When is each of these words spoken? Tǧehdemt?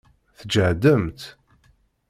Tǧehdemt? 0.39 1.19